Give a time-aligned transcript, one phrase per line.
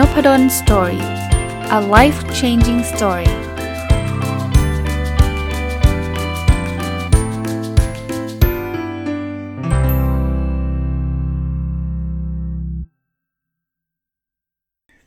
[0.00, 1.04] Nopadol Story
[1.78, 3.30] a life changing story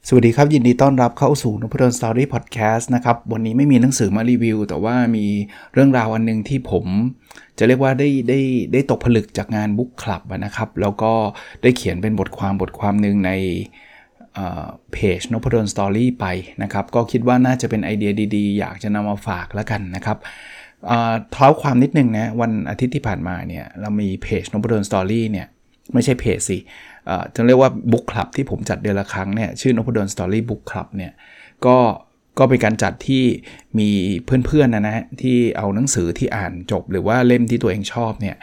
[0.08, 5.26] สวัสดีครับ ยินดีต้อนรับเข้าสู่นพดล Story พอดแคสต์นะครับ วันนี้ไม่มีหนังสือมารีวิว แต่ว่ามี
[5.74, 6.86] เรื่องราวอันนึงที่ผม
[7.58, 8.40] จะเรียกว่าได้ได้
[8.74, 11.14] ได้ตกผลึกจากงาน book club นะครับ แล้วก็
[11.64, 13.32] ได้เขียนเป็นบทความบทความหนึ่งใน
[14.94, 16.26] เพจนพดล Story ไป
[16.64, 20.18] นะครับ ก็คิดว่าน่าจะเป็นไอเดียดีๆ อยากจะนำมาฝากแล้วกันนะครับ
[21.32, 25.48] เท้าความนิดนึงนะวันอาทิตย์ที่ผ่านมาเนี่ยเรามีเพจนพดล Story เนี่ย
[25.94, 26.58] ไม่ใช่เพจสิ
[27.36, 31.12] จะเรียกว่า book club ที่ผมจัดเดือนละครั้งเนี่ยชื่อนพดล Story Book Club เนี่ย
[31.66, 31.78] ก็
[32.40, 33.24] ก็เป็นการจัดที่
[33.80, 33.90] มี
[34.26, 38.36] เพื่อนๆนะนะที่เอาหนังสือที่อ่านจบ หรือว่าเล่มที่ตัวเองชอบเนี่ย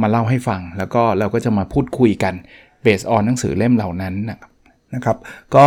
[0.00, 2.34] มาเล่าให้ฟัง แล้วก็เราก็จะมาพูดคุยกัน
[2.82, 4.50] เบสออนหนังสือเล่มเหล่านั้นนะครับ
[4.94, 5.16] นะครับ
[5.54, 5.66] ก็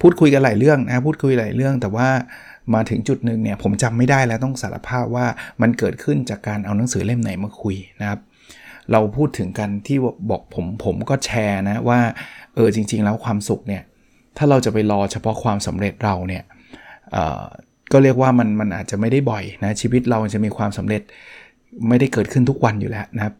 [0.00, 2.08] พูดคุยกันหลายเรื่องนะพูดคุยหลายเรื่อง แต่ว่า
[2.74, 5.26] มาถึงจุดหนึ่งเนี่ยผมจำไม่ได้แล้วต้องสารภาพว่า
[5.62, 8.20] มันเกิดขึ้นจากการเอาหนังสือเล่มไหนมาคุยนะครับ
[8.92, 9.98] เราพูดถึงกันที่
[10.30, 12.00] บอกผมผมก็แชร์นะว่า
[12.54, 13.82] เออจริง ๆ แล้วความสุขเนี่ย
[14.36, 16.42] ถ้าเราจะไปรอเฉพาะความสำเร็จเราเนี่ย
[17.92, 21.02] ก็เรียกว่ามันมันอาจจะไม่ได้บ่อยนะชีวิตเราจะมีความสำเร็จ
[21.88, 23.34] ไม่ได้เกิดขึ้นทุกวันอยู่แล้วนะครับ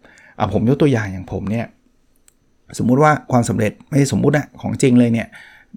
[0.54, 1.66] ผมยกตัวอย่างอย่างผมเนี่ย
[2.78, 5.28] สมมุติว่าความสำเร็จไม่สมมุติอะของจริงเลยเนี่ย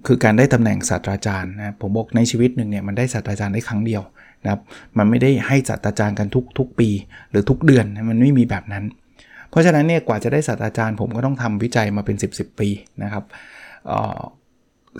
[0.06, 4.02] คือการได้ตำแหน่งศาสตราจารย์นะผมบอกในชีวิตหนึ่งเนี่ยมันได้ศาสตราจารย์ได้ครั้งเดียว
[4.44, 4.60] นะครับ
[4.98, 6.88] มันไม่ได้ให้ศาสตราจารย์กันทุกทุกปี
[7.30, 8.84] หรือทุกเดือนมันไม่มีแบบนั้น
[9.50, 12.68] เพราะฉะนั้นเนี่ยกว่าจะได้ศาสตราจารย์ ผมก็ต้องทำวิจัยมาเป็น 10บสปี
[13.02, 13.24] นะครับ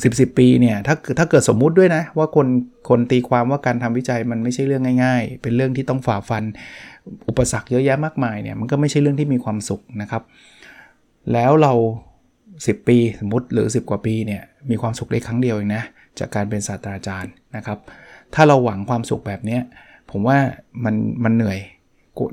[0.05, 2.47] สิบสิบปีเนี่ยถ้าถ้าเกิดสมมุติด้วยนะ ว่าคน
[2.89, 6.45] คนตีความว่าการทำวิจัยมันไม่ใช่เรื่องง่าย ๆ เป็นเรื่องที่ต้องฝ่าฟัน
[7.29, 10.23] อุปสรรคเยอะแยะมากมายเนี่ยมันก็ไม่ใช่เรื่องที่มีความสุขนะครับ
[11.33, 11.73] แล้วเรา
[12.31, 15.85] 10 ปีสมมติหรือ 10 กว่าปีเนี่ยมีความสุขได้ครั้งเดียวเองนะ
[16.19, 17.79] จากการเป็นศาสตราจารย์นะครับ
[18.35, 19.59] ถ้าเราหวังความสุขแบบนี้
[20.11, 20.39] ผมว่า
[20.85, 21.59] มันมันเหนื่อย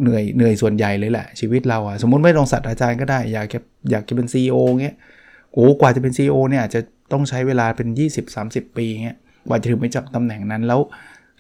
[0.01, 3.59] เหนื่อยเหนื่อยส่วนใหญ่เลยแหละ ชีวิตเราอะสมมติไม่ลงศาสตราจารย์ก็ได้ อยากจะ
[3.91, 4.95] อยากจะเป็น CEO เงี้ย
[5.53, 6.81] โอ้กว่าจะเป็น CEO เนี่ยอาจจะ
[7.11, 7.87] ต้องใช้เวลาเป็น
[8.33, 10.81] 20-30 ปีเงี้ยกว่าจะถึงไปจับตำแหน่งนั้นแล้ว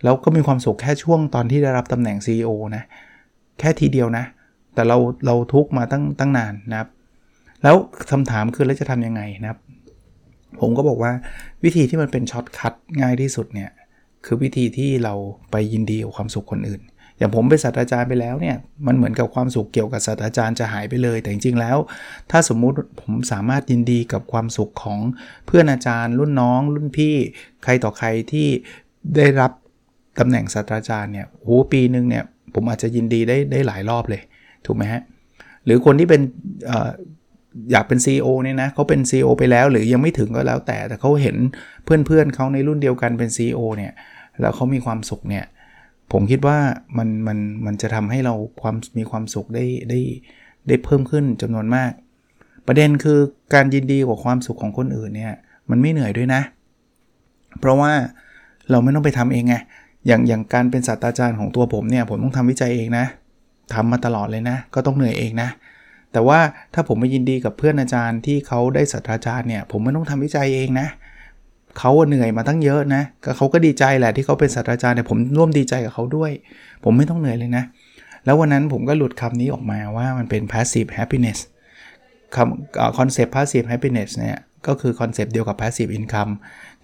[0.03, 2.83] แล้วก็มีความสุขแค่ช่วงตอนที่ได้รับตำแหน่ง CEO นะ
[3.59, 4.25] แค่ทีเดียวนะ
[4.73, 6.89] แต่เราเราทุกมาตั้งตั้งนานนะครับ
[7.63, 7.75] แล้ว
[8.11, 9.59] คำถามคือแล้วจะทำยังไงนะครับ
[10.59, 11.11] ผมก็บอกว่า
[11.63, 13.69] วิธีที่มันเป็นช็อตคัทง่ายที่สุดเนี่ย
[14.25, 15.13] คือวิธีที่เรา
[15.51, 16.81] ไปยินดีกับความสุขคนอื่น
[17.17, 18.55] อย่างผมเป็นศาสตราจารย์ไปแล้วเนี่ย
[18.87, 21.77] มันเหมือนกับความสุขเกี่ยวกับศาสตราจารย์จะหายไปเลย แต่จริงๆแล้ว
[22.31, 24.99] ถ้าสมมุติผมสามารถยินดีกับความสุขของ
[25.45, 27.15] เพื่อนอาจารย์ รุ่นน้อง รุ่นพี่
[27.63, 28.47] ใครต่อใครที่
[29.15, 29.51] ได้รับ
[30.19, 32.23] ตำแหน่งศาสตราจารย์เนี่ยโอ้ปีหนึ่งเนี่ย
[32.53, 34.21] ผมอาจจะยินดีได้ได้หลายรอบเลย
[34.65, 35.01] ถูกไหมฮะ
[35.65, 36.21] หรือคนที่เป็น
[37.71, 41.35] อยากเป็น CEO เนี่ยนะเขาเป็น CEO ไปแล้วหรือยังไม่ถึงก็แล้วแต่ แต่เขาเห็น
[41.85, 43.93] เพื่อนเเขาในรุ่นเดียวกันเป็น CEO เนี่ย
[44.41, 45.45] แล้วเขามีความสุขเนี่ย
[46.11, 46.57] ผมคิดว่า
[46.97, 49.99] มันมันมันจะทำให้เราความมีความสุขได้ได้
[50.67, 51.91] ได้เพิ่มขึ้นจำนวนมาก
[52.67, 53.19] ประเด็นคือ
[53.53, 55.33] การยินดีกับความสุขของคนอื่นเนี่ย
[55.69, 56.41] มันไม่เหนื่อยด้วยนะ
[57.59, 57.91] เพราะว่า
[58.71, 59.55] เราไม่ต้องไปทำเองไง
[60.07, 63.05] อย่างอย่างการเป็นศาสตราจารย์ของตัวผมเนี่ยผมต้องทำวิจัยเองนะ
[63.73, 65.49] ทำมาตลอดเลยนะ ก็ต้องเหนื่อยเองนะ
[66.13, 66.39] แต่ว่า
[66.73, 70.87] ถ้าผมไปยินดีกับเพื่อนอาจารย์ที่เขาได้ศาสตราจารย์เนี่ย ผมไม่ต้องทำวิจัยเองนะ
[71.79, 76.31] เขาเหนื่อยมาตั้งเยอะนะก็เขาก็ดีใจแหละที่เขาเป็นศาสตราจารย์แต่ผมร่วมดีใจกับเขาด้วย
[76.83, 77.63] ผมไม่ต้องเหนื่อยเลยนะ
[78.25, 81.39] แล้ววันนั้นผมก็หลุดคำนี้ออกมาว่ามันเป็น passive happiness
[82.35, 86.31] คำคอนเซปต์ passive happiness เนี่ยก็คือคอนเซปต์เดียวกับ passive income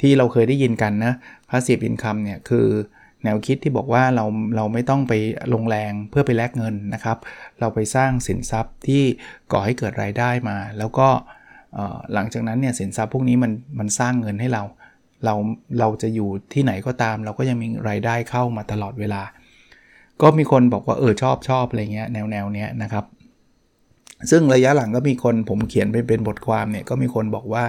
[0.01, 1.13] ที่เราเคยได้ยินกันนะ
[1.49, 2.67] passive income เนี่ยคือ
[3.23, 5.13] แนวคิดที่บอกว่าเราเราไม่ต้องไป
[5.53, 7.17] ลงแรงเพื่อไปแลกเงินนะครับ
[7.59, 9.03] เราไปสร้างสินทรัพย์ที่
[9.51, 11.07] ก่อให้เกิดรายได้มา แล้วก็
[12.13, 14.63] หลังจากนั้นเนี่ยสินทรัพย์พวกนี้มันมันสร้างเงินให้เรา
[15.25, 15.35] เรา
[15.79, 19.21] เราจะอยู่ที่ไหนก็ตาม เราก็ยังมีรายได้เข้ามาตลอดเวลา
[20.21, 23.05] ก็มีคนบอกว่าเออชอบชอบอะไรเงี้ยแนวแนวเนี้ยนะครับ
[24.31, 27.63] ซึ่งระยะหลังก็มีคนผมเขียนเป็นเป็นบทความเนี่ยก็มีคนบอกว่า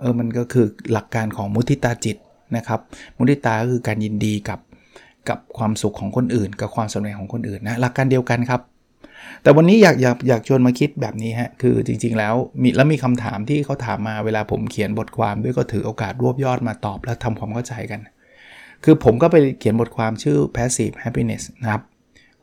[0.00, 2.16] เออมันก็คือหลักการของมุทิตาจิต
[2.56, 2.80] นะครับ
[3.16, 4.58] มุทิตาก็คือการยินดีกับ
[5.28, 8.60] กับความสุขของคนอื่น กับความสำเร็จของคนอื่นนะหลักการเดียวกันครับ
[9.42, 18.00] แต่วันนี้อยากอยากอยากชวนมาคิดแบบนี้ฮะคือจริง ๆ แล้วมีแล้วมีคำถามที่เขาถามมาเวลาผมเขียนบทความด้วยก็ถือโอกาสรวบยอดมาตอบแล้วทำความเข้าใจกัน
[18.84, 21.82] คือผมก็ไปเขียนบทความชื่อ passive happiness นะครับ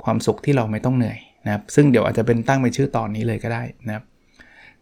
[0.03, 4.03] ความสุขที่เราไม่ต้องเหนื่อยนะครับซึ่งเดี๋ยวอาจจะเป็นตั้งเป็นชื่อตอนนี้เลยก็ได้นะครับ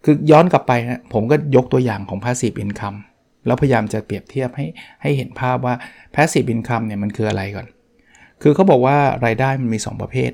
[0.03, 2.97] คือย้อนกลับไปนะผมก็ยกตัวอย่างของ passive income
[3.45, 4.65] แล้วพยายามจะเปรียบเทียบให้
[5.01, 5.75] ให้เห็นภาพว่า
[6.15, 7.67] passive income เนี่ยมันคืออะไรก่อน
[8.41, 10.31] คือเขาบอกว่ารายได้มันมี 2 ประเภท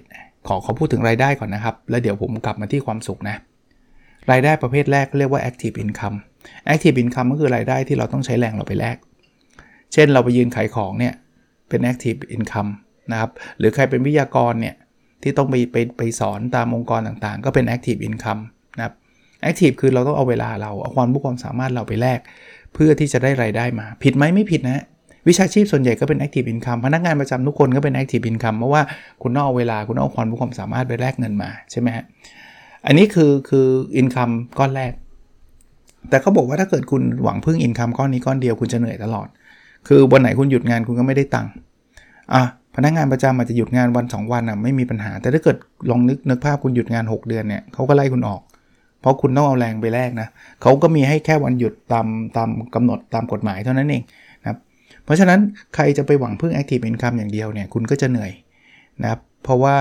[0.47, 3.35] ขอเขาพูดถึงรายได้ก่อนนะครับ แล้วเดี๋ยวผมกลับมาที่ความสุขนะ
[4.31, 6.17] รายได้ประเภทแรกเรียกว่า active income
[6.73, 8.97] Active Income ก็คือรายได้ที่เราต้องใช้แรงเราไปแลก
[9.93, 11.13] เช่นเราไปยืนขายของเนี่ย
[11.69, 12.71] เป็น Active Income
[13.11, 14.75] นะครับ หรือใครเป็นวิทยากรเนี่ย
[15.23, 18.41] ที่ต้องไปไปไปสอนตามองค์กรต่างๆ ก็เป็น Active Income
[18.77, 18.93] นะครับ
[19.49, 22.19] Active คือเราต้องเอาเวลาเราเอาความรู้ความสามารถเราไปแลก
[22.73, 24.83] เพื่อที่จะได้รายได้มา ผิดไหมไม่ผิดนะ
[25.27, 28.81] วิชาชีพส่วนใหญ่ก็เป็น Active Income พนักงานประจำทุกคนก็เป็น Active Income เพราะว่า
[29.21, 32.05] คุณต้องเอาเวลาคุณต้องเอาความรู้ความสามารถไปแลกเงินมาใช่ไหมฮะ
[32.85, 33.67] อันนี้คือคือ
[34.01, 34.91] Income ก้อนแรก
[36.09, 39.27] แต่เขาบอกว่าถ้าเกิดคุณหวังพึ่ง Income ก้อนนี้ก้อนเดียวคุณจะเหนื่อยตลอด
[39.87, 41.51] คือวันไหนคุณหยุดงานคุณก็ไม่ได้ตังค์
[42.33, 42.43] อะ
[42.75, 45.57] พนักงานประจำอาจจะหยุดงานวัน 2 วันอะไม่มีปัญหา แต่ถ้าเกิด
[45.89, 48.41] ลองนึกนึกภาพคุณหยุดงาน 6 เดือนเนี่ยเขาก็ไล่คุณออก
[49.01, 50.27] เพราะคุณต้องเอาแรงไปแลกนะ
[50.61, 52.07] เขาก็มีให้แค่วันหยุดตาม
[52.37, 54.03] ตามกำหนดตามกฎหมายเท่านั้นเอง
[55.11, 55.41] รับเพราะฉะนั้น
[55.75, 58.31] ใครจะไปหวังพึ่ง Active Income อย่างเดียวเนี่ยคุณก็จะเหนื่อย
[59.01, 59.77] นะครับเพราะว่า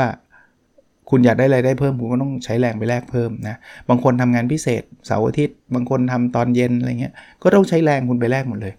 [1.10, 3.56] คุณอยากได้รายได้เพิ่มคุณก็ต้องใช้แรงไปแลกเพิ่มนะ
[3.88, 8.74] บางคนทำงานพิเศษเสาร์อาทิตย์ บางคนทำตอนเย็นอะไรเงี้ยก็ต้องใช้แรงคุณไปแลกหมดเลย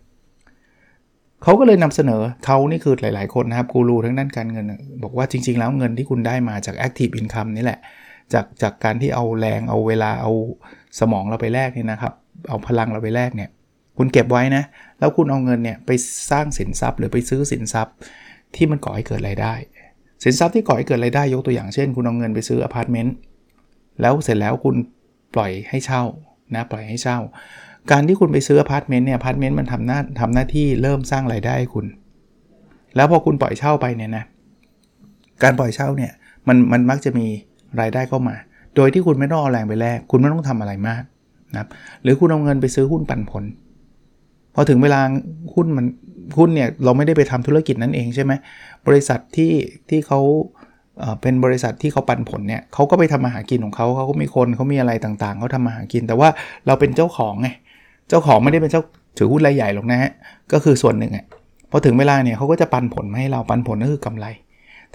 [1.44, 4.66] เขาก็เลยนำเสนอเขานี่คือหลาย ๆ คนนะครับกูรูทั้งด้านการเงิน
[5.04, 7.80] บอกว่าจริง ๆ แล้วเงินที่คุณได้มาจาก Active Income นี่แหละ
[8.34, 10.32] จากจากการที่เอาแรงเอาเวลาเอา
[11.00, 12.14] สมองเราไปแลกเนี่ยนะครับ
[12.50, 13.50] เอาพลังเราไปแลกเนี่ย
[14.02, 14.64] คุณเก็บไว้นะ
[15.00, 15.90] แล้วคุณเอาเงินเนี่ยไป
[16.32, 17.94] สร้างสินทรัพย์ หรือไปซื้อสินทรัพย์
[18.56, 19.54] ที่มันก่อให้เกิดรายได้
[20.24, 23.16] สินทรัพย์ที่ก่อให้เกิดรายได้ยกตัวอย่างเช่น คุณเอาเงินไปซื้ออพาร์ตเมนต์
[24.02, 24.76] แล้วเสร็จแล้วคุณ
[25.36, 26.04] ปล่อยให้เช่า
[26.56, 27.18] นะปล่อยให้เช่า
[27.92, 31.86] การที่คุณไปซื้ออพาร์ตเมนต์เนี่ยอพาร์ตเมนต์มันทำหน้าทำหน้าที่เริ่มสร้างรายได้ให้คุณ
[32.96, 34.24] แล้วพอคุณปล่อยเช่าไปเนี่ยนะ
[35.44, 36.12] การปล่อยเช่าเนี่ย
[36.48, 37.28] มันมันมักจะมี
[37.82, 38.36] รายได้เข้ามา
[38.76, 41.04] โดยที่คุณไม่ต้องเอาแรงไปแลกคุณไม่ต้องทำอะไรมาก
[41.54, 41.68] นะครับ
[42.04, 43.44] หรือคุณเอาเงินไปซื้อหุ้นปันผล
[44.56, 45.02] พอถึงเวลา
[45.54, 45.86] หุ้นมัน
[46.38, 48.34] หุ้นเนี่ยเราไม่ได้ไปทำธุรกิจนั้นเองใช่ไหม
[48.88, 49.52] บริษัทที่
[49.90, 50.20] ที่เขา
[51.22, 56.30] เป็นบริษัทที่เขาปันผลเนี่ยเขาก็ไปทำมาหากินของเขาเขาก็มีคนเขามีอะไรต่างๆเขาทำมาหากิน แต่ว่า
[56.68, 57.50] เราเป็นเจ้าของไง
[58.10, 58.84] เจ้าของไม่ได้เป็นเจ้า
[59.18, 60.12] ถือหุ้นรายใหญ่หรอกนะฮะ
[60.54, 61.26] ก็คือส่วนหนึ่งอะ
[61.72, 64.26] พอถึงเวลาเนี่ยเขาก็จะปันผลมาให้เราปันผลก็คือกำไร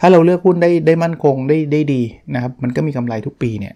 [0.00, 2.02] ถ้าเราเลือกหุ้นได้ได้มั่นคงได้ได้ดี
[2.34, 3.74] นะครับมันก็มีกำไรทุกปีเนี่ย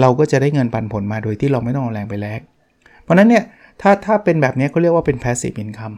[0.00, 2.40] เราก็จะได้เงินปันผลมาโดยที่เราไม่ต้องเอาแรงไปแลก
[3.02, 3.44] เพราะนั้นเนี่ย
[3.82, 5.96] ถ้าถ้าเป็นแบบนี้เขาเรียกว่าเป็น passive income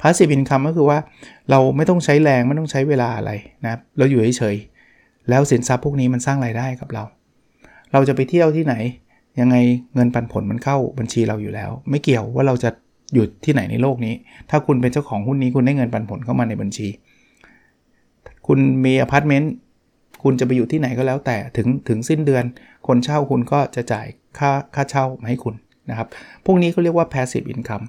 [0.00, 0.98] passive income ก็คือว่า
[1.50, 3.32] เราไม่ต้องใช้แรงไม่ต้องใช้เวลาอะไร
[3.64, 7.04] นะครับเราอยู่เฉยๆแล้วสินทรัพย์พวกนี้มันสร้างรายได้กับเรา
[7.92, 8.74] เราจะไปเที่ยวที่ไหน
[9.40, 9.56] ยังไง
[9.94, 12.70] เงินปันผลมันเข้าบัญชีเราอยู่แล้ว ไม่เกี่ยวว่าเราจะ
[13.14, 14.14] อยู่ที่ไหนในโลกนี้
[14.50, 16.88] ถ้าคุณเป็นเจ้าของหุ้นนี้คุณได้เงินปันผลเข้ามาในบัญชี
[18.46, 19.52] คุณมีอพาร์ตเมนต์
[20.22, 22.44] คุณจะไปอยู่ที่ไหนก็แล้วแต่ถึงถึงสิ้นเดือน
[22.86, 24.06] คนเช่าคุณก็จะจ่าย
[24.38, 25.54] ค่าค่าเช่ามาให้คุณ
[25.90, 26.08] นะครับ
[26.46, 27.86] พวกนี้เขาเรียกว่า passive income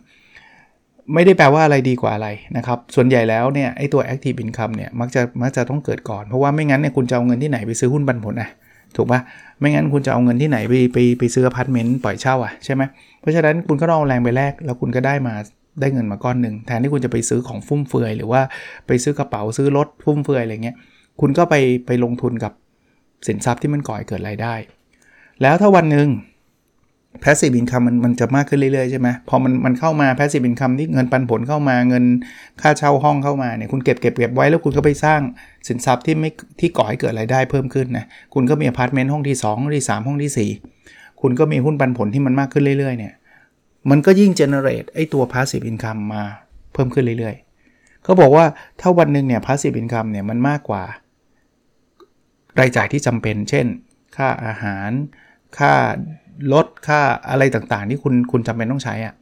[1.14, 8.50] ไม่ได้แปลว่าอะไรดีกว่าอะไรนะครับ ส่วนใหญ่แล้วเนี่ยไอตัว active income เนี่ยมักจะมักจะต้องเกิดก่อน เพราะว่าไม่งั้นเนี่ยคุณจะเอาเงินที่ไหนไปซื้อหุ้นปันผลนะ
[8.96, 9.20] ถูกปะ
[9.60, 12.82] ไม่งั้นคุณจะเอาเงินที่ไหนไปไปไปซื้ออพาร์ตเมนต์ปล่อยเช่าอะใช่ไหม
[13.20, 15.34] เพราะฉะนั้นคุณก็ต้องเอาแรงไปแลกแล้วคุณก็ได้มา
[15.82, 18.42] ได้เงินมาก้อนหนึ่งแทนที่คุณจะไปซื้อของฟุ่มเฟือย หรือว่า
[18.88, 20.76] ไปซื้อกระเป๋าซื้อรถฟุ่มเฟือยอะไรเงี้ย
[21.22, 21.56] คุณก็ไป
[21.86, 22.54] ไปลงทุนกับ
[23.28, 24.54] สินทรัพย์ที่มันก่อให้เกิดรายได้
[25.42, 26.08] แล้วถ้าวันหนึ่ง
[27.24, 32.04] passive income มันมันจะมากขึ้นเรื่อยๆใช่ไหมพอมันมันเข้ามา passive income ที่เงินปันผลเข้ามาเงิน
[32.62, 35.22] ค่าเช่าห้องเข้ามาเนี่ยคุณเก็บเก็บเก็บไว้แล้วคุณก็ไปสร้าง
[35.68, 36.30] สินทรัพย์ที่ไม่
[36.60, 40.50] ที่ก่อให้เกิดรายได้เพิ่มขึ้นนะคุณก็มีอพาร์ตเมนต์ห้องที่2ห้องที่3ห้องที่
[40.82, 43.14] 4 คุณก็มีหุ้นปันผลที่มันมากขึ้นเรื่อยๆเนี่ย
[43.90, 46.24] มันก็ยิ่ง generate ไอตัว passive income มา
[46.74, 48.46] เพิ่มขึ้นเรื่อยๆเขาบอกว่า
[48.82, 50.84] ถ้าวันหนึ่งเนี่ย passive income เนี่ยมันมากกว่า
[52.60, 53.66] รายจ่ายที่จำเป็น เช่น
[54.16, 54.92] ค่าอาหาร
[55.58, 55.74] ค่า
[56.54, 59.14] รถค่าอะไรต่างๆ ที่คุณคุณจำเป็นต้องใช้อะ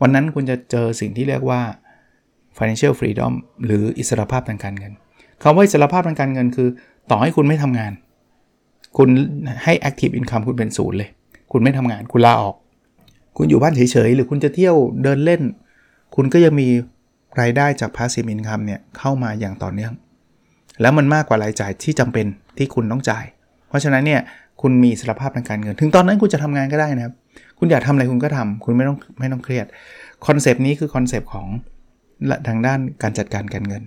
[0.00, 1.60] วันนั้นคุณจะเจอสิ่งที่เรียกว่า
[2.56, 3.32] financial freedom
[3.64, 4.92] หรืออิสรภาพทางการเงิน
[5.42, 6.68] คำว่าอิสรภาพทางการเงินคือ
[7.10, 7.92] ต่อให้คุณไม่ทำงาน
[8.96, 9.08] คุณ
[9.64, 11.10] ให้ active income คุณเป็นศูนย์เลย
[11.52, 12.56] คุณไม่ทำงาน คุณลาออก
[13.36, 15.42] คุณอยู่บ้านเฉยๆ หรือคุณจะเที่ยวเดินเล่น
[16.14, 16.68] คุณก็ยังมี
[17.40, 19.92] รายได้จาก passive income เนี่ยเข้ามาอย่างต่อเนื่อง
[20.80, 22.26] แล้วมันมากกว่ารายจ่ายที่จำเป็น
[22.58, 23.24] ที่คุณต้องจ่าย
[23.72, 24.20] เพราะฉะนั้นเนี่ย
[24.62, 27.14] คุณมีสรภาพทางการเงิน ถึงตอนนั้นคุณจะทำงานก็ได้นะครับ
[27.58, 29.66] คุณอยากทำอะไรคุณก็ทำคุณไม่ต้องไม่ต้องเครียด
[30.26, 31.46] คอนเซปต์นี้คือคอนเซปต์ของ
[32.48, 33.82] ทางด้านการจัดการการเงิน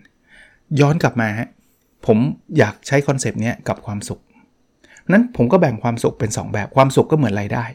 [0.80, 1.50] ย้อนกลับมาฮะ
[2.06, 2.18] ผม
[2.58, 4.20] อยากใช้คอนเซปต์นี้กับความสุข
[5.12, 7.66] นั้นผมก็แบ่งความสุขเป็น 2 แบบความสุขก็เหมือนรายได้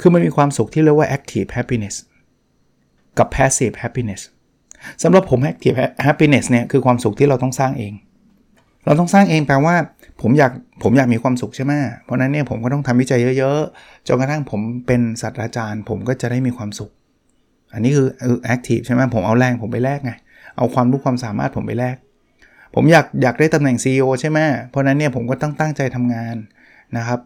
[0.00, 1.96] คือมันมีความสุขที่เรียกว่า active happiness
[3.18, 4.22] กับ passive happiness
[5.02, 7.92] สำหรับผม active happiness เนี่ยคือความสุขที่เราต้องสร้างเอง
[8.86, 9.74] เราต้องสร้างเองแปลว่า
[10.22, 10.52] ผมอยาก
[10.82, 11.72] ผมอยากมีความสุขใช่ไหม
[12.04, 16.90] เพราะนั้นเนี่ยผมก็ต้องทำวิจัยเยอะๆ จนกระทั่งผมเป็นศาสตราจารย์ ผมก็จะได้มีความสุข
[17.72, 18.06] อันนี้คือ
[18.44, 20.12] แอคทีฟใช่ไหมผมเอาแรงผมไปแลกไง
[20.56, 21.96] เอาความรู้ความสามารถผมไปแลก
[22.74, 24.38] ผมอยากอยากได้ตำแหน่ง CEO ใช่ไหม
[24.70, 26.36] เพราะนั้นเนี่ยผมก็ต้องตั้งใจทำงาน
[26.96, 27.20] นะครับ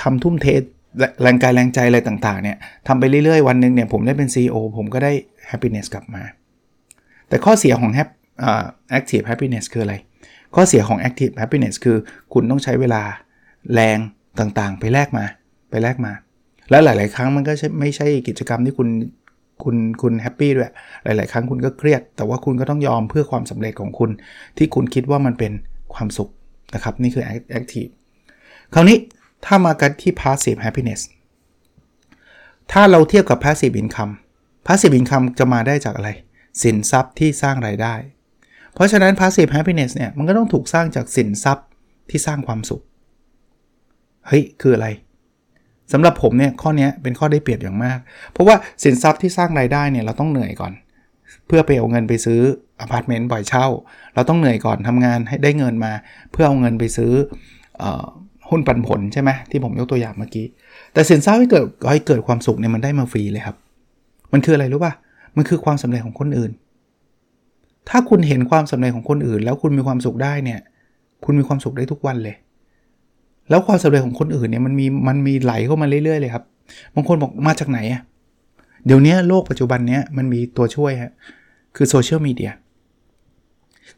[0.00, 0.46] ทำทุ่มเท
[1.22, 2.56] แรงกายแรงใจอะไรต่างๆเนี่ย
[2.88, 5.12] ทำไปเรื่อยๆ วันหนึ่งเนี่ยผมได้เป็น CEO ผมก็ได้
[5.50, 6.22] happiness กลับมา
[7.28, 8.17] แต่ข้อเสียของ hap, uh,
[8.98, 9.94] active happiness คืออะไร
[10.54, 11.96] ข้อเสียของ active happiness คือ
[12.32, 13.02] คุณต้องใช้เวลา
[13.74, 13.98] แรง
[14.40, 15.24] ต่างๆ ไปแลกมา
[15.70, 16.12] ไปแลกมา
[16.70, 18.88] แล้วหลาย ๆ ครั้งมันก็ไม่ใช่กิจกรรมที่คุณ
[19.64, 20.72] คุณคุณแฮปปี้ด้วย
[21.04, 24.10] หลาย ๆ ครั้งคุณก็เครียด แต่ว่าคุณก็ต้องยอมเพื่อความสำเร็จของคุณ
[24.56, 25.52] ที่คุณคิดว่ามันเป็น
[25.94, 26.30] ความสุข
[26.74, 27.24] นะครับ นี่คือ
[27.58, 27.90] active
[28.74, 28.98] คราวนี้
[29.44, 31.00] ถ้ามากันที่ passive happiness
[32.72, 34.12] ถ้าเราเทียบกับ passive income
[34.66, 36.10] passive income จะมาได้จากอะไร
[36.62, 37.94] สินทรัพย์ที่สร้างรายได้
[38.78, 41.66] เพราะฉะนั้น passive happiness เนี่ยมันก็ต้องถูกสร้างจากสินทรัพย์
[42.10, 42.82] ที่สร้างความสุข
[44.26, 44.88] เฮ้ย คืออะไร
[45.92, 47.98] สำหรับผมเนี่ยข้อนี้เป็นข้อได้เปรียบอย่างมาก
[48.32, 50.72] เพราะว่าสินทรัพย์ที่สร้างรายได้เนี่ยเราต้องเหนื่อยก่อน
[51.46, 52.40] เพื่อไปเอาเงินไปซื้อ
[52.80, 53.66] อพาร์ตเมนต์ปล่อยเช่า
[54.14, 55.92] เราต้องเหนื่อยก่อนทำงานให้ได้เงินมา
[56.32, 57.12] เพื่อเอาเงินไปซื้อ
[58.50, 60.46] หุ้นปันผลใช่ไหมที่ผมยกตัวอย่างเมื่อกี้
[60.92, 63.56] แต่สินทรัพย์ที่เกิดให้เกิดความสุขเนี่ยมันได้มาฟรีเลยครับ
[64.32, 64.92] มันคืออะไรรู้ป่ะ
[65.36, 66.50] มันคือความสำเร็จของคนอื่น
[67.88, 70.60] ถ้าคุณเห็นความสำเร็จของคนอื่น แล้วคุณมีความสุขได้เนี่ย
[71.24, 72.36] คุณมีความสุขได้ทุกวันเลย
[73.50, 76.44] แล้วความสำเร็จของคนอื่นเนี่ยมันมีมันมีไหลเข้ามาเรื่อยๆเลยครับ
[76.94, 78.02] บางคนบอกมาจากไหนอะ
[78.86, 81.12] เดี๋ยวนี้โลกปัจจุบันเนี้ยมันมีตัวช่วยฮะ
[81.76, 82.50] คือโซเชียลมีเดีย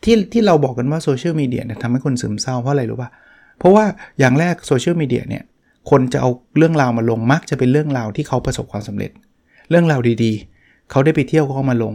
[0.03, 3.11] ที่ที่เราบอกกันว่าโซเชียลมีเดียเนี่ยทำให้คนซึมเศร้าเพราะอะไรรู้ป่ะ
[3.59, 3.85] เพราะว่า
[4.19, 5.43] อย่างแรกโซเชียลมีเดียเนี่ย
[5.91, 9.11] คนจะเอาเรื่องราวมาลงมักจะเป็นเรื่องราวที่เขาประสบความสำเร็จ
[9.71, 11.93] เรื่องราวดีๆ เขาได้ไปเที่ยวเขามาลง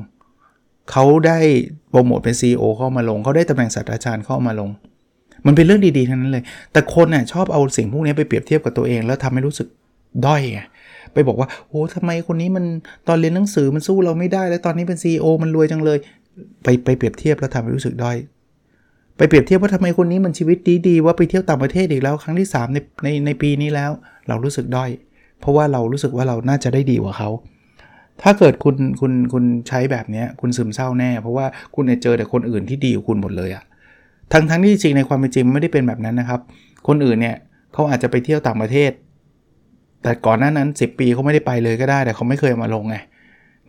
[0.92, 1.40] เขาได้
[1.90, 4.70] โปรโมทเป็น CEO เข้ามาลง เขาได้ตำแหน่งศาสตราจารย์เข้ามาลง
[5.46, 9.68] มันเป็นเรื่องดีๆทั้งนั้นเลย แต่คนน่ยชอบเอาสิ่งพวกนี้ไปเปรียบเทียบกับตัวเอง แล้วทำให้รู้สึก
[10.26, 10.60] ด้อยไง
[11.14, 12.66] ไปบอกว่าโอ้ทำไมคนนี้มัน
[13.08, 15.98] ตอนเรียนหนังสือมันสู้เราไม่ได้ แล้วตอนนี้เป็น CEO มันรวยจังเลย
[16.64, 18.18] ไปไปเปรียบเทียบแล้วทำให้รู้สึกด้อย
[19.18, 23.92] ไปเปรียบเทียบว่าทำไมคนนี้มันชีวิตดีๆว่าไปเที่ยวต่างประเทศอีกแล้ว ครั้งที่3ในในในปีนี้แล้ว
[24.28, 24.90] เรารู้สึกด้อย
[25.40, 27.30] เพราะว่าเรารู้สึกว่าเราน่าจะได้ดีกว่าเขา
[28.22, 31.46] ถ้าเกิดคุณคุณคุณใช้แบบนี้คุณซึมเศร้าแน่ เพราะว่า
[31.76, 33.64] คุณจะเจอแต่คนอื่นที่ดีกว่าคุณหมดเลยอะ
[34.34, 36.40] ทั้งทั้งที่จริงในความเป็นจริงไม่ได้เป็นแบบนั้นนะครับ
[36.88, 37.36] คนอื่นเนี่ย
[37.74, 38.92] เขาอาจจะไปเที่ยวต่างประเทศ
[40.04, 42.96] แต่ก่อนหน้านั้น 10 ปีเขาไม่ได้ไปเลยก็ได้ แต่เขาไม่เคยมาลงไง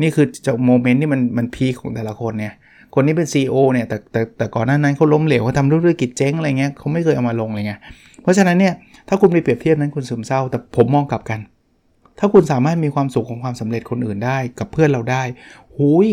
[0.03, 2.55] นี่คือจะโมเมนต์ที่มันมันพีคของแต่ละคนเนี่ย
[2.95, 7.73] คนนี้เป็น CEO เนี่ยแต่แต่แต่ก่อนหน้านั้นเขาล้มเหลวเขาทำธุรกิจเจ๊งอะไรเงี้ยเขาไม่เคยเอามาลงเลยไง
[8.23, 8.75] เพราะฉะนั้นเนี่ย
[9.09, 11.41] ถ้าคุณไปเปรียบเทียบนั้นคุณซึมเศร้า แต่ผมมองกลับกัน
[12.19, 15.23] ถ้าคุณสามารถมีความสุขของความสำเร็จคนอื่นได้ กับเพื่อนเราได้
[15.77, 16.09] หุย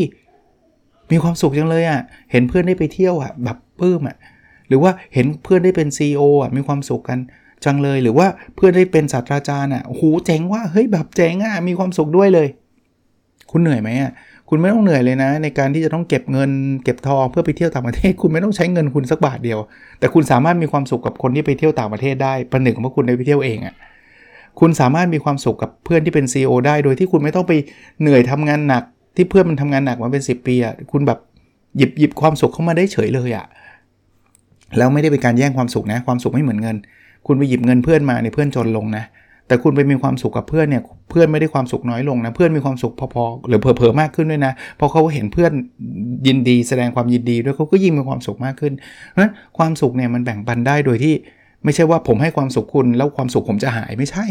[1.12, 4.18] มีความสุขจังเลยอะ่ะ เห็นเพื่อนได้ไปเที่ยวอะ่ะ แบบปื้มอะ่ะ
[4.68, 7.20] หรือว่าเห็นเพื่อนได้เป็น CEO อะ มีความสุขกัน
[7.66, 12.48] จังเลย หรือว่าเพื่อนได้เป็นศาสตราจารย์อะโหเจ๋งว่าเฮ้ยแบบเจ๋งอะ มีความสุขด้วยเลย
[13.52, 14.12] คุณเหนื่อยไหมอะ
[14.50, 16.52] คุณไม่ต้องเหนื่อยเลยนะ ในการที่จะต้องเก็บเงิน
[16.84, 19.60] เก็บทองเพื่อไปเที่ยวต่างประเทศ คุณไม่ต้องใช้เงินคุณสักบาทเดียว
[20.00, 23.74] แต่คุณสามารถมีความสุขกับคนที่ไปเที่ยวต่างประเทศได้ประหนึ่งว่าคุณได้ไปเที่ยวเองอะ่ะ
[24.60, 27.54] คุณสามารถมีความสุขกับเพื่อนที่เป็น CEO ได้ โดยที่คุณไม่ต้องไป
[28.02, 28.84] เหนื่อยทำงานหนัก
[29.16, 31.20] ที่เพื่อนมันทำงานหนักมาเป็น 10 ปีอะ่ะคุณแบบ
[31.78, 33.46] หยิบหยิบความสุขเข้ามาได้เฉยเลยอะ่ะ
[34.78, 36.78] แล้วไม่ได้เป็นการแย่งความสุขนะ ความสุขไม่เหมือนเงิน
[37.28, 39.04] คุณไปหยิบเงินเพื่อนมาในเพื่อนจนลงนะ
[39.48, 45.52] แต่คุณไปมีความสุขกับเพื่อนเนี่ย เพื่อนไม่ได้ความสุขน้อยลงนะ เพื่อนมีความสุขพอๆ หรือเผลอๆมากขึ้นด้วยนะ เพราะเขาเห็นเพื่อน
[46.28, 48.74] ยินดีแสดงความยินดีด้วยเขาก็ยิ่งมีความสุขมากขึ้น
[49.10, 51.14] เพราะฉะนั้นความสุขเนี่ยมันแบ่งปันได้โดยที่
[51.64, 54.26] ไม่ใช่ว่าผมให้ความสุขคุณแล้วความสุขผมจะหายไม่ใช่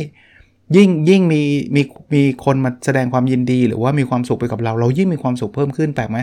[0.77, 1.43] ยิ่งยิ่งมี
[1.75, 1.83] มี
[2.15, 6.19] มีคนมาแสดงความยินดี หรือว่ามีความสุขไปกับเรา เรายิ่งมีความสุขเพิ่มขึ้นแปลกไหม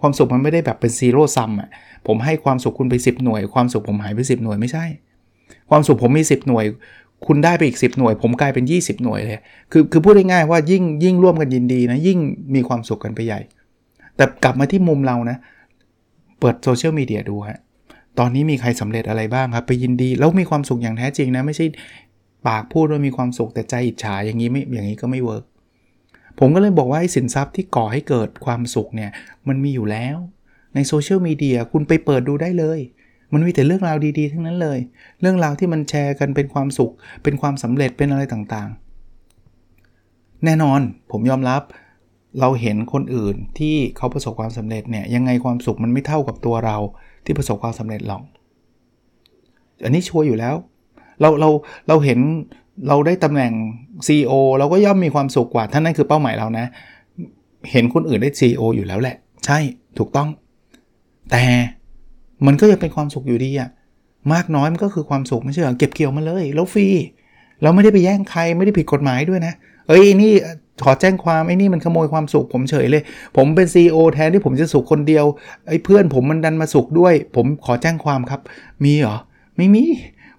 [0.00, 1.68] ความสุขมันไม่ได้แบบเป็น zero sum อะ
[2.06, 4.84] ผมให้ความสุขคุณไป 10 หน่วย ความสุขผมหายไป 10 หน่วยไม่ใช่
[5.70, 6.64] ความสุขผมมี 10 หน่วย
[7.26, 9.40] คุณได้ไปอีก 10 หน่วย ผมกลายเป็น 20 หน่วยเลย
[9.72, 12.18] คือคือพูดง่ายๆว่ายิ่งยิ่งร่วมกันยินดีนะยิ่ง
[12.54, 13.40] มีความสุขกันไปใหญ่
[14.16, 15.36] แต่กลับมาที่มุมเรานะ
[16.40, 17.58] เปิดโซเชียลมีเดียดูฮะ
[18.18, 21.66] ตอนนี้มีใครสำเร็จอะไรบ้างครับไปยินดีแล้วมีความสุขอย่างแท้จริงนะไม่ใช่
[22.46, 25.44] ปากพูดว่ามีความสุขแต่ใจอิจฉาอย่างนี้ไม่อย่างนี้ก็ไม่เวิร์ก
[26.38, 29.10] ผมก็เลยบอกว่าไอ้สินทรัพย์ที่ก่อให้เกิดความสุขเนี่ย
[29.48, 30.16] มันมีอยู่แล้ว
[30.74, 32.80] ในโซเชียลมีเดียคุณไปเปิดดูได้เลย
[33.32, 34.78] มันมีแต่เรื่องราวดีๆ ทั้งนั้นเลย
[35.20, 36.92] เรื่องราวที่มันแชร์กันเป็นความสุข
[37.22, 40.80] เป็นความสำเร็จเป็นอะไรต่างๆ แน่นอน
[41.10, 41.62] ผมยอมรับ
[42.40, 46.76] เราเห็นคนอื่นที่เขาประสบความสำเร็จเนี่ยยังไงความสุขมันไม่เท่ากับตัวเรา
[47.24, 48.22] ที่ประสบความสำเร็จหรอก
[49.84, 50.54] อันนี้ชัวร์อยู่แล้ว
[51.20, 51.48] เราเรา
[51.88, 52.18] เราเห็น
[52.88, 53.52] เราได้ตำแหน่ง
[54.06, 56.66] CEO เราก็ย่อมมีความสุขกว่าท่านนั่นคือเป้าหมายเรานะ
[57.70, 59.16] เห็นคนอื่นได้ CEO อยู่แล้วแหละ
[59.46, 59.58] ใช่
[59.98, 60.28] ถูกต้อง
[61.30, 61.44] แต่
[62.46, 63.70] มันก็ยังเป็นความสุขอยู่ดีอะ
[64.32, 66.86] มากน้อยมันก็คือความสุขไม่ใช่เหรอเก็บเกี่ยวมาเลย แล้วฟรี
[67.62, 69.54] เราไม่ได้ไปแย่งใครไม่ได้ผิดกฎหมายด้วยนะ
[69.88, 70.32] เอ้ยนี่
[70.84, 73.02] ขอแจ้งความไอ้นี่มันขโมยความสุขผมเฉยเลย
[73.36, 75.24] ผมเป็น CEO แทนที่ผมจะสุขคนเดียว
[75.68, 78.40] ไอ้เพื่อนผมมันดันมาสุขด้วย ผมขอแจ้งความครับ
[78.84, 79.16] มีเหรอ
[79.56, 79.84] ไม่มี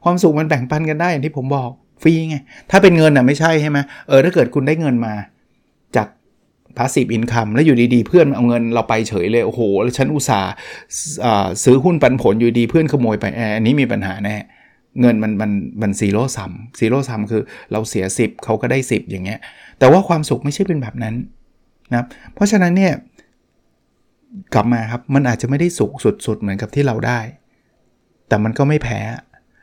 [0.04, 1.70] ความสุขมันแบ่งปันกันได้อย่างที่ผมบอก
[2.04, 2.38] ฟรีไง
[2.72, 3.78] ถ้าเป็นเงินอะไม่ใช่ใช่ไหม
[4.08, 5.14] เออถ้าเกิดคุณได้เงินมา
[5.96, 6.08] จาก
[6.78, 10.52] passive income แล้วอยู่ดีๆ เพื่อนเอาเงินเราไปเฉยเลย โอ้โห แล้วฉันอุตส่าห์
[11.64, 14.38] ซื้อหุ้นปันผลอยู่ดีเพื่อนขโมยไปอันนี้มีปัญหาแน่
[15.02, 15.52] เงินมันมัน
[15.82, 19.40] มัน zero sum zero sum คือเราเสีย 10เขาก็ได้ 10 อย่างเงี้ย
[19.80, 21.16] แต่ว่าความสุขไม่ใช่เป็นแบบนั้น
[21.94, 22.94] นะเพราะฉะนั้นเนี่ย
[24.54, 25.92] กลับมาครับมันอาจจะไม่ได้สุข
[26.26, 27.20] สุด ๆ เหมือนกับที่เราได้
[28.28, 29.00] แต่มันก็ไม่แพ้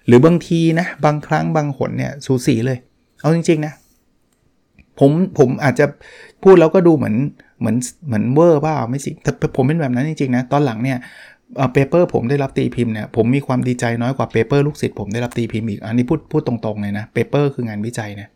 [0.07, 2.79] หรือบางทีนะบางครั้งบางหนเนี่ยสูสีเลย
[3.21, 3.75] เอาจริง ๆ นะ
[4.99, 5.87] ผมผมอาจจะ
[6.43, 7.17] พูดแล้วก็ดูเหมือน
[7.61, 7.77] เหมือน
[8.07, 10.99] เหมือนเวอร์เปล่าไม่สิแต่ผมเป็นแบบนั้นจริงๆนะตอนหลังเนี่ย
[11.73, 18.31] paper ผมได้รับตีพิมพ์เนี่ยผมมีความดีใจน้อยกว่า paper ลูกศิษย์ผมได้รับตีพิมพ์อีกอันนี้พูดพูดตรงๆเลยนะ paper คืองานวิจัยเนี่ย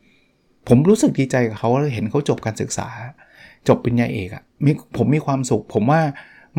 [0.69, 2.89] ผมรู้สึกดีใจกับเขาเห็นเขาจบการศึกษา
[3.69, 6.01] จบปริญญาเอกอะมีผมมีความสุข ผมว่า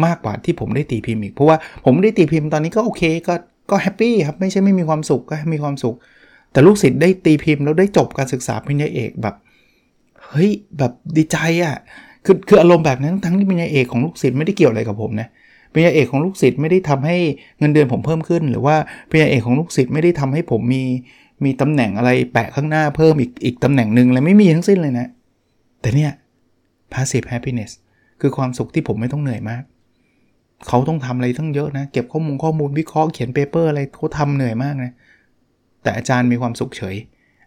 [0.05, 3.33] มากกว่าที่ผมได้ตีพิมพ์อีก เพราะว่าผมได้ตีพิมพ์ตอนนี้ก็โอเค ก็
[3.69, 5.95] ก็แฮปปี้ครับไม่ใช่ไม่มีความสุขก็มีความสุข
[6.51, 9.35] แต่ลูกศิษย์ได้ตีพิมพ์แล้วได้จบการศึกษาปริญญาเอกแบบ
[10.27, 11.75] เฮ้ยแบบดีใจอะ่ะ
[12.25, 15.27] คือคืออารมณ์แบบนั้นทั้งที่ปริญญาเอกของลูกศิษย์ไม่ได้เกี่ยวอะไรกับผมนะ
[15.73, 17.17] ปริญญาเอกของลูกศิษย์ไม่ได้ทำให้
[17.59, 18.75] เงินเดือนผมเพิ่มขึ้น หรือว่า
[19.09, 20.83] ปริญญาเอกของลูกศิษย์ไม่ได้ทำให้ผมมี
[21.43, 25.07] มีตำแหน่งอะไรแปะข้างหน้าเพิ่มอีกอีกตำแหน่งหนึ่งอะไรไม่มีทั้งสิ้นเลยนะ
[25.81, 26.11] แต่เนี่ย
[26.93, 27.71] passive happiness
[28.21, 29.63] คือความสุขที่ผมไม่ต้องเหนื่อยมาก
[30.67, 34.91] เขาต้องทำอะไรทั้งเยอะนะ เก็บข้อมูลข้อมูลวิเคราะห์เขียนเปเปอร์อะไรเขาทำเหนื่อยมากนะ
[35.81, 36.95] แต่อาจารย์มีความสุขเฉย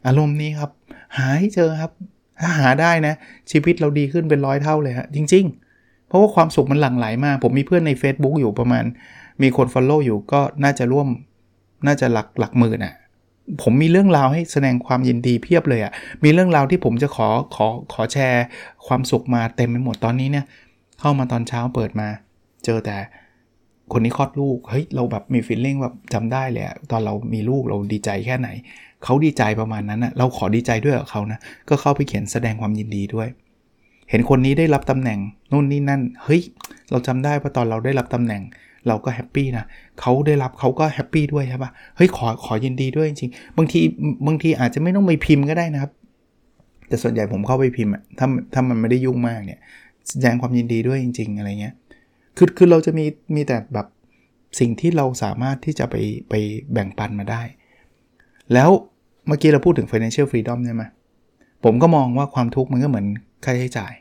[0.07, 0.71] อารมณ์นี้ครับ
[1.17, 1.93] หาให้เจอครับ
[2.41, 3.15] ถ้าหาได้นะ
[3.51, 5.45] ชีวิตเราดีขึ้นเป็นร้อยเท่าเลยฮะจริง
[5.77, 8.85] ๆ เพราะว่าความสุขมันหลั่งไหลมาก ผมมีเพื่อนใน Facebook อยู่ประมาณ
[9.43, 11.09] มีคน Follow อยู่ก็น่าจะร่วม
[11.87, 12.95] น่าจะหลักหลักหมื่นอะ
[13.63, 15.93] ผมมีเรื่องราวให้แสดงความยินดีเพียบเลยอะ่ะ
[16.25, 18.45] มีเรื่องราวที่ผมจะขอขอขอแชร์
[18.87, 20.45] ความสุขมาเต็มไปหมดตอนนี้เนี่ย
[21.01, 22.09] เข้ามาตอนเช้าเปิดมา
[22.65, 22.97] เจอแต่
[23.93, 28.49] คนนี้คลอดลูก เฮ้ย เราแบบมีฟีลลิ่งแบบจำได้เลยอะตอนเรามีลูกเราดีใจแค่ไหน
[29.05, 33.29] เขาดีใจประมาณนั้นอะเราขอดีใจด้วยกับเขานะ ก็เข้าไปเขียนแสดงความยินดีด้วย
[34.11, 35.19] เห็นคนนี้ได้รับตำแหน่ง
[35.53, 36.43] นู่นนี่นั่น เฮ้ย
[36.91, 38.43] เราจำได้ว่าตอนเราได้รับตำแหน่ง
[38.89, 39.65] เราก็แฮปปี้นะ
[40.01, 43.81] เขาได้รับเขาก็แฮปปี้ด้วยใช่ปะเฮ้ยขอขอยินดีด้วยจริงๆบางที
[44.27, 45.93] บางทีอาจจะไม่ต้องไปพิมพ์ก็ได้นะครับ
[46.89, 49.61] แต่ส่วนใหญ่ผมเข้าไปพิมพ์อะถ้าถ้ามันไม่ได้ยุ่งมากเนี่ย
[50.11, 51.75] แสดงความยินดีด้วยจริง ๆ อะไรเงี้ย
[52.37, 53.87] คือคือเราจะมีมีแต่แบบ
[54.61, 55.97] สิ่งที่เราสามารถที่จะไป
[56.31, 56.35] ไป
[56.73, 57.43] แบ่งปันมาได้
[58.55, 58.71] แล้ว
[59.27, 60.83] เมื่อกี้เราพูดถึง financial freedom ใช่ไหม
[61.65, 63.07] ผมก็มองว่าความทุกข์มันก็เหมือน
[63.45, 63.93] ค่าใช้จ่าย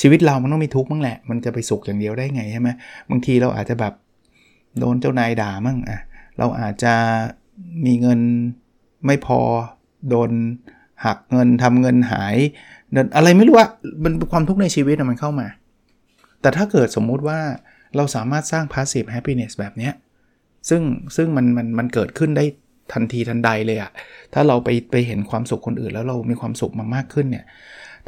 [0.00, 2.68] ชีวิตเรามันต้องมีทุกข์บ้างแหละ มันจะไปสุขอย่างเดียวได้ไงใช่ไหม
[3.10, 3.92] บางทีเราอาจจะแบบ
[4.78, 6.00] โดนเจ้านายด่ามั่งอะ
[6.38, 6.94] เราอาจจะ
[7.86, 8.20] มีเงิน
[9.06, 9.40] ไม่พอ
[10.10, 10.30] โดน
[11.04, 12.36] หักเงินทำเงินหาย
[13.16, 13.68] อะไรไม่รู้ว่า
[14.02, 15.48] มันความทุกข์ในชีวิตมันเข้ามา
[16.40, 17.38] แต่ถ้าเกิดสมมุติว่า
[17.96, 19.90] เราสามารถสร้าง passive happiness แบบนี้
[20.68, 20.82] ซึ่ง
[21.16, 22.44] ซึ่งมันมันมันเกิดขึ้นได้
[22.92, 23.90] ทันทีทันใดเลยอะ
[24.34, 27.44] ถ้าเราไปไปเห็นความสุขคนอื่น แล้วเรามีความสุขมามากขึ้นเนี่ย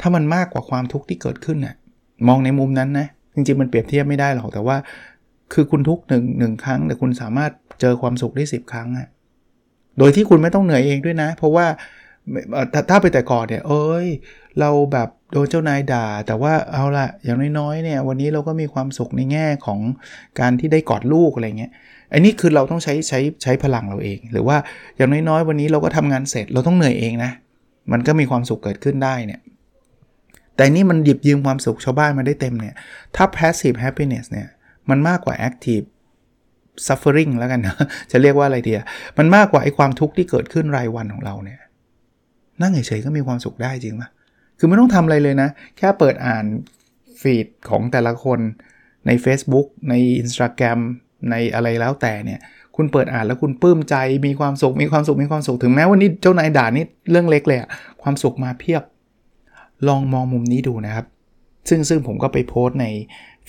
[0.01, 1.75] ถ้ามันมากกว่าความทุกข์ที่เกิดขึ้นน่ย
[2.27, 4.77] มองในมุมนั้นนะจริงๆมันเปรียบเทียบไม่ได้หรอกแต่ว่า
[5.53, 9.07] คือคุณทุกหนึ่งหนึ่งครั้งแต่คุณสามารถเจอความสุขได้ 10 ครั้งอะ
[9.97, 11.65] โดยที่คุณไม่ต้องเหนื่อยเองด้วยนะ เพราะว่า
[12.89, 14.07] ถ้าไปแต่ก่อนเนี่ย เอ้ย
[14.59, 19.79] เราแบบโดนเจ้านายด่า แต่ว่าเอาละอย่างน้อยๆเนี่ยวันนี้เราก็มีความสุขในแง่ของ
[20.39, 21.71] การที่ได้กอดลูกอะไรเงี้ย
[22.13, 24.57] อันนี้คือเราต้องใช้ใช้ใช้พลังเราเอง หรือว่า
[24.97, 27.31] อย่างน้อยๆ วันนี้เราก็ทำงานเสร็จเราต้องเหนื่อยเองนะ
[27.91, 29.41] มันก็มีความสุขเกิดขึ้นได้เนี่ย
[30.55, 32.75] แต่นี่มันหยิบยืมความสุขชาวบ้านมาได้เต็มเนี่ย
[33.15, 34.47] ถ้า passive happiness เนี่ย
[34.89, 35.85] มันมากกว่า active
[36.87, 37.75] suffering แล้วกันนะ
[38.11, 38.73] จะเรียกว่าอะไรดี
[39.17, 41.59] มันมากกว่าไอ้ความทุกข์ที่เกิดขึ้นรายวันของเราเนี่ย
[42.61, 44.09] นั่งเฉยๆก็มีความสุขได้จริงปะ
[44.59, 46.45] คือไม่ต้องทำอะไรเลยนะ แค่เปิดอ่าน
[47.21, 48.39] ฟีดของแต่ละคน
[49.07, 50.79] ใน Facebook ใน Instagram
[51.29, 52.39] ในอะไรแล้วแต่เนี่ย
[52.75, 53.95] คุณเปิดอ่านแล้วคุณปลื้มใจ
[54.25, 57.69] มีความสุขมีความสุขมีความสุขถึงแม้วันนี้เจ้านายด่านี่เรื่องเล็กเลยอะ
[58.01, 58.83] ความสุขมาเพียบ
[59.87, 61.05] ลองมองมุมนี้ดูนะครับ
[61.69, 62.85] ซึ่งซึ่งผมก็ไปโพสต์ใน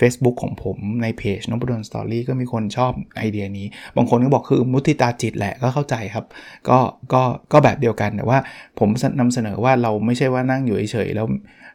[0.00, 6.24] Facebook ของผมในเพจนบดนสตอรี่ก็มีคนชอบไอเดียนี้ บางคนก็บอกคือมุติตาจิตแหละก็เข้าใจครับ
[6.68, 6.78] ก็
[7.12, 8.38] ก็ก็แบบเดียวกันแต่ว่า
[8.78, 8.88] ผม
[9.20, 11.26] นำเสนอว่าเราไม่ใช่ว่านั่งอยู่เฉยๆแล้ว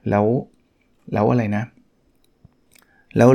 [0.09, 0.25] แล้ว
[1.13, 1.63] แล้วอะไรนะ
[3.17, 3.29] แล้ว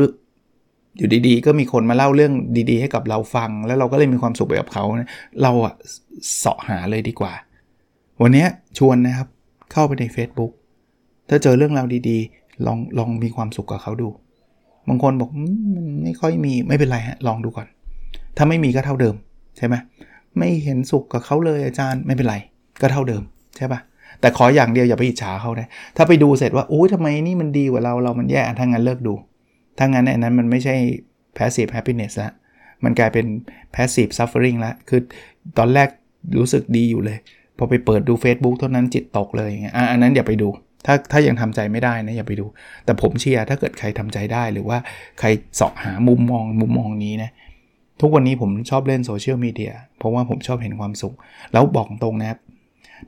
[0.97, 2.33] อยู่ดีๆ ก็มีคนมาเล่าเรื่อง
[2.71, 4.85] ดีๆ ให้กับเราฟัง แล้วเราก็เลยมีความสุขไปกับเขา
[5.43, 5.75] เราอะ
[6.39, 7.33] เสาะหาเลยดีกว่า
[8.23, 8.47] วันนี้
[8.79, 9.29] ชวนนะครับ
[9.73, 10.53] เข้าไปใน Facebook
[11.29, 14.09] ถ้าเจอเรื่องราวดีๆ ลองลองมีความสุขกับเขาดู
[14.89, 15.31] บางคนบอก
[15.75, 17.67] มันไม่ค่อยมีไม่เป็นไรฮะลองดูก่อน
[18.37, 19.15] ถ้าไม่มีก็เท่าเดิม
[19.57, 19.75] ใช่ไหม
[20.39, 22.37] ไม่เห็นสุขกับเขาเลยอาจารย์ไม่เป็นไร
[22.81, 23.23] ก็เท่าเดิม
[23.57, 23.81] ใช่ปะ
[24.21, 29.15] แต่ขออย่างเดียวอย่าไปอิจฉาเขานะถ้าไปดูเสร็จว่าโอ้ยทำไมนี่มันดีกว่าเราเรามันแย่ถ้างั้นเลิกดู
[29.79, 30.75] ถ้างั้นอันนั้นมันไม่ใช่
[31.37, 32.31] passive happiness ละ
[32.85, 33.27] มันกลายเป็น
[33.75, 35.01] passive suffering ละคือ
[35.59, 35.89] ตอนแรก
[36.39, 37.19] รู้สึกดีอยู่เลย
[37.57, 40.49] พอไปเปิดดู Facebook เท่านั้นจิตตกเลยอย่างเงี้ยอันนั้นอย่าไปดู
[40.91, 42.47] ถ้าถ้ายังทำใจไม่ได้นะอย่าไปดู
[42.85, 44.79] แต่ผมเชียร์ถ้าเกิดใครทำใจได้หรือว่า
[45.21, 47.31] ใครเสาะหามุมมองมุมมองนี้นะ
[48.01, 51.15] ทุกวันนี้ผมชอบเล่นโซเชียลมีเดียเพราะว่าผมชอบเห็นความสุข
[51.53, 52.39] แล้วบอกตรงนะครับ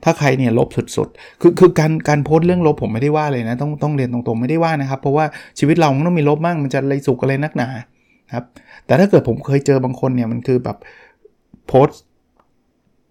[0.03, 5.25] ถ้าใครเนี่ยลบสุดๆ คือคือการการโพสต์เรื่องลบผมไม่ได้ว่าเลยนะ ต้องต้องเรียนตรงๆ ไม่ได้ว่านะครับ เพราะว่า
[5.59, 7.67] ชีวิตเรามันต้องมีลบบ้างมันจะอะไรสุขอะไรนักหนา
[8.35, 8.45] ครับ
[8.85, 10.77] แต่ถ้าเกิดผมเคยเจอบางคนเนี่ยมันคือแบบ
[11.67, 12.01] โพสต์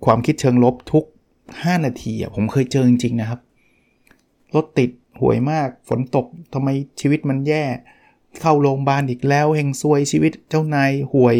[0.05, 1.05] ความคิดเชิงลบทุก
[1.45, 3.41] 5 นาทีอะผมเคยเจอจริงๆนะครับ
[4.55, 6.69] รถติดห่วยมาก ฝนตกทำไม
[7.01, 7.65] ชีวิตมันแย่
[8.41, 11.37] เข้าโรงพยาบาลอีกแล้วเฮงซวยชีวิตเจ้านายห่วย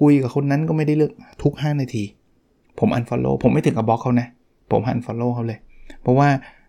[0.00, 2.04] คุยกับคนนั้นก็ไม่ได้เลือกทุก 5 นาที
[2.78, 4.28] ผม unfollow ผมไม่ถึงกับบล็อกเขานะ
[4.70, 5.58] ผม unfollow เขาเลย
[6.02, 6.28] เพราะว่า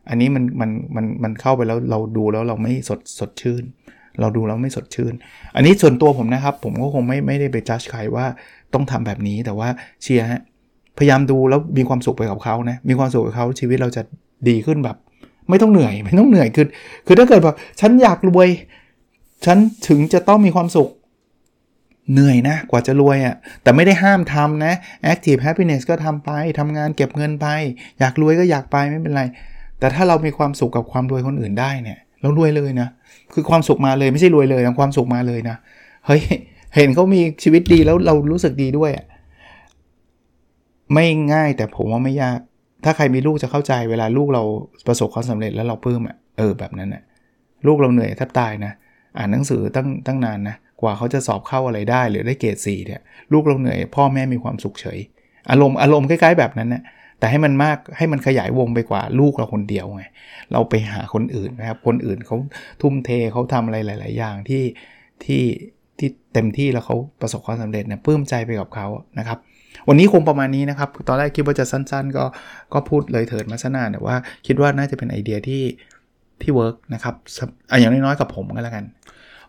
[0.10, 3.63] อันนี้มันมันมันมันเข้าไปแล้วเราดูแล้วเราไม่สดสดชื่น
[4.19, 5.13] เราดูแล้วไม่สดชื่น
[5.56, 8.25] อันนี้ส่วนตัวผมนะครับ ผมก็คงไม่ไม่ได้ไปจัดใครว่า
[8.73, 9.69] ต้องทำแบบนี้แต่ว่า
[10.04, 10.41] เชียร์ฮะ
[10.97, 14.01] พยายามดูแล้วมีความสุขไปกับเขานะมีความสุขกับเขาชีวิตเราจะ
[14.49, 14.97] ดีขึ้นแบบ
[15.49, 16.67] ไม่ต้องเหนื่อย ไม่ต้องเหนื่อยคือ
[17.06, 18.47] คือถ้าเกิดแบบฉันอยากรวย
[19.45, 20.89] ฉันถึงจะต้องมีความสุข
[22.12, 24.73] เหนื่อยนะ กว่าจะรวยอะ่ะ แต่ไม่ได้ห้ามทำนะ
[25.12, 27.47] active happiness ก็ทำไปทำงานเก็บเงินไป
[27.99, 29.23] อยากรวยก็อยากไปไม่เป็นไร
[29.80, 32.88] แต่ถ้าเรามีความสุขกับความรวยคนอื่นได้เนี่ยเรารวยเลยนะ
[33.34, 35.56] คือความสุขมาเลยไม่ใช่รวยเลยนะความสุขมาเลยนะ
[36.06, 36.21] เฮ้ย
[36.75, 39.06] เห็นเขามีชีวิตดีแล้วเรารู้สึกดีด้วยอะ
[40.93, 42.39] ไม่ง่ายแต่ผมว่าไม่ยาก
[42.84, 44.44] ถ้าใครมีลูกจะเข้าใจเวลาลูกเรา
[44.88, 47.04] ประสบความสำเร็จแล้วเราปลื้มอะเออแบบนั้นอะ
[47.67, 48.74] ลูกเราเหนื่อยแทบตายนะ
[49.17, 53.02] อ่านหนังสือตั้งตั้งนานนะกว่าเขาจะสอบเข้าอะไรได้หรือได้เกรดสี่เนี่ย
[53.34, 55.00] ลูกเราเหนื่อย พ่อแม่มีความสุขเฉย
[55.52, 56.84] อารมณ์อารมณ์คล้ายๆแบบนั้นนะ
[57.20, 60.04] แต่ให้มันมากให้มันขยายวงไปกว่าลูกเราคนเดียวไง
[60.52, 62.38] เราไปหาคนอื่นนะครับ คนอื่นเขา
[62.82, 64.63] ทุ่มเทเขาทำอะไรหลาย ๆ อย่างที่
[65.26, 65.44] ที่
[66.00, 68.88] ที่เต็มที่แล้วเขาประสบความสำเร็จเนี่ยปลื้มใจไปกับเขา
[69.20, 69.38] นะครับ
[69.88, 72.25] วันนี้คงประมาณนี้นะครับ ตอนแรกคิดว่าจะสั้น ๆ ก็
[72.73, 74.15] ก็พูดเลยเถิดมาซะนานแต่ว่า
[74.47, 75.63] คิดว่าน่าจะเป็นไอเดียที่
[76.41, 77.15] ที่เวิร์กนะครับ
[77.79, 78.86] อย่างน้อยๆกับผมก็แล้วกัน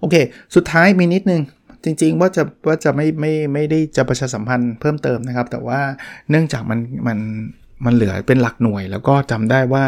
[0.01, 0.15] โอเค
[0.55, 1.43] สุดท้ายมีนิดนึง
[1.85, 5.81] จริงๆว่าจะว่าจะไม่ไม่ไม่ได้จะประชาสัมพันธ์เพิ่มเติมนะครับ แต่ว่า
[6.31, 7.19] เนื่องจากมันมัน
[7.85, 9.85] มันเหลือเป็นหลักหน่วย แล้วก็จำได้ว่า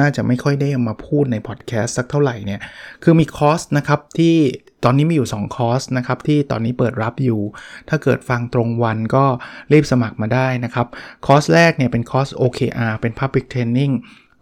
[0.00, 2.60] น่าจะไม่ค่อยได้มาพูดในพอดแคสต์สักเท่าไหร่เนี่ย
[3.02, 4.36] คือมีคอร์สนะครับที่
[4.84, 7.40] ตอนนี้มีอยู่ 2 คอร์สนะครับที่ตอนนี้เปิดรับอยู่
[7.88, 9.24] ถ้าเกิดฟังตรงวันก็
[9.72, 10.86] รีบสมัครมาได้นะครับ
[11.26, 13.92] คอร์สแรกเนี่ยเป็นคอร์ส OKR เป็น Public Training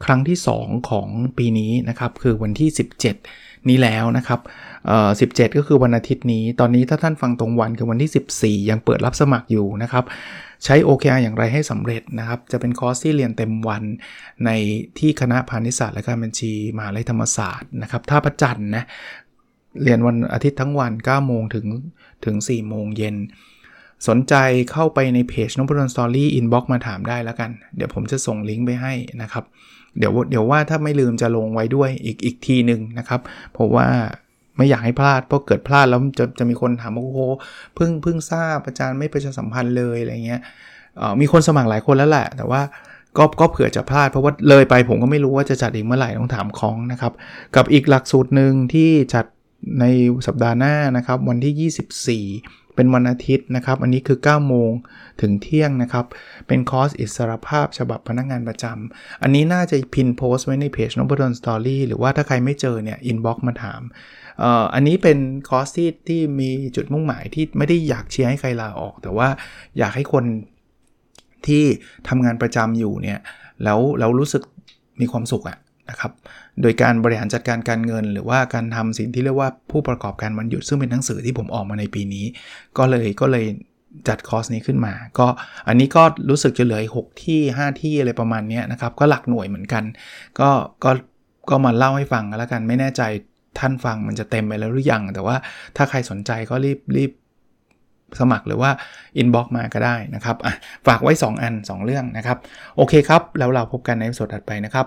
[0.05, 2.71] ครั้งที่ 2 ของปีนี้นะครับ คือวันที่
[3.19, 4.41] 17 นี้แล้วนะครับ
[4.87, 10.05] เอ่อ17 ก็คือวันอาทิตย์นี้ ตอนนี้ถ้าท่านฟังตรงวันคือวันที่ 14 ยังเปิดรับสมัครอยู่นะครับ
[10.65, 13.83] ใช้ OKR อย่างไรให้สำเร็จนะครับ จะเป็นคอร์สที่เรียนเต็มวัน
[14.45, 14.51] ใน
[14.99, 18.85] ที่คณะพาณิชยศาสตร์และการบัญชีมหาลัยธรรมศาสตร์นะครับท่าประจันนะ
[19.83, 21.67] เรียนวันอาทิตย์ทั้งวัน 9 โมงถึง
[22.25, 23.17] ถึง 4 โมงเย็น
[24.09, 24.35] สนใจ
[24.73, 29.45] เข้าไปในเพจ Nopadol's Story inbox มาถามได้แล้วกัน เดี๋ยวผมจะส่งลิงก์ไปให้นะครับ
[29.99, 33.21] เดี๋ยวเดี๋ยวว่าถ้าไม่ลืมจะลงไว้ด้วยอีกอีกทีหนึ่งนะครับ
[33.53, 33.87] เพราะว่า
[34.57, 37.21] ไม่อยากให้พลาด เพราะเกิดพลาดแล้วจะจะมีคนถามว่าโอ้โห
[37.75, 40.41] เพิ่งเพิ่งทราบอาจารย์ไม่ประชาสัมพันธ์เลยอะไรเงี้ย
[41.21, 42.63] มีคนสมัครหลายคนแล้วแหละ แต่ว่า
[43.19, 47.13] ก็ก็เผื่อจะพลาดเพราะว่าเลยไปผมก็ไม่รู้ว่าจะจัดอีกเมื่อไหร่ต้องถามคองนะครับ
[47.57, 49.27] กับอีกหลักสูตรหนึ่งที่จัด
[49.81, 49.85] ใน
[50.27, 54.71] สัปดาห์หน้านะครับ วันที่ 24 เป็นวันอาทิตย์นะครับ อันนี้คือ 9 โมง
[55.21, 56.07] ถึงเที่ยงนะครับ
[56.47, 63.81] เป็นคอร์สอิสรภาพฉบับพนักงานประจำ อันนี้น่าจะ pin โพสต์ไว้ในเพจ Nopadol's Story หรือว่าถ้าใครไม่เจอเนี่ย inbox มาถาม
[64.75, 69.29] อันนี้เป็นคอร์สที่ที่มีจุดมุ่งหมายที่ไม่ได้อยากเชียร์ให้ใครลาออก แต่ว่า
[69.79, 70.25] อยากให้คน
[71.47, 71.65] ที่
[72.09, 73.19] ทำงานประจำอยู่เนี่ย
[73.65, 74.43] แล้วแล้วรู้สึก
[75.01, 75.59] มีความสุขอะ
[75.91, 76.13] นะครับ
[76.63, 82.25] โดยการบริหารจัดการการเงิน หรือว่าการทำสิ่งที่เรียกว่าผู้ประกอบการวันหยุดซึ่งเป็นหนังสือที่ผมออกมาในปีนี้
[82.79, 83.47] ก็เลยก็เลย
[84.09, 85.27] จัดคอร์สนี้ขึ้นมา ก็
[85.69, 89.85] อันนี้ก็รู้สึกจะเหลือหกที่ 5 ที่อะไรประมาณนี้นะครับ ก็หลักหน่วยเหมือนกัน
[90.41, 90.51] ก็
[90.85, 90.91] ก็
[91.51, 93.03] ก็มาเล่าให้ฟังกันแล้วกันไม่แน่ใจ
[93.59, 95.37] ท่านฟังมันจะเต็มไปแล้วหรือยัง แต่ว่า
[95.77, 97.13] ถ้าใครสนใจก็รีบรีบ
[98.21, 98.71] สมัครหรือว่า
[99.17, 100.37] อินบ็อกมาก็ได้นะครับ
[100.87, 102.39] ฝากไว้ 2 อัน 2 เรื่องนะครับ
[102.77, 104.87] โอเคครับ แล้วเราพบกันในสดถัดไปนะครับ